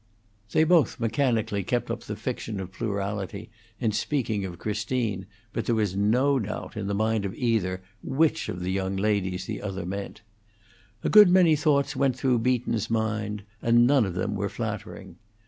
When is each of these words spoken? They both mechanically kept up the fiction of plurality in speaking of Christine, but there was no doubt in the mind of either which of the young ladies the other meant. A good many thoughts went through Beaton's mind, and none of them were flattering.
They 0.51 0.63
both 0.63 0.99
mechanically 0.99 1.61
kept 1.63 1.91
up 1.91 2.01
the 2.05 2.15
fiction 2.15 2.59
of 2.59 2.71
plurality 2.71 3.51
in 3.79 3.91
speaking 3.91 4.43
of 4.45 4.57
Christine, 4.57 5.27
but 5.53 5.67
there 5.67 5.75
was 5.75 5.95
no 5.95 6.39
doubt 6.39 6.75
in 6.75 6.87
the 6.87 6.95
mind 6.95 7.23
of 7.23 7.35
either 7.35 7.83
which 8.01 8.49
of 8.49 8.61
the 8.61 8.71
young 8.71 8.95
ladies 8.95 9.45
the 9.45 9.61
other 9.61 9.85
meant. 9.85 10.21
A 11.03 11.09
good 11.09 11.29
many 11.29 11.55
thoughts 11.55 11.95
went 11.95 12.15
through 12.15 12.39
Beaton's 12.39 12.89
mind, 12.89 13.43
and 13.61 13.85
none 13.85 14.07
of 14.07 14.15
them 14.15 14.33
were 14.35 14.49
flattering. 14.49 15.17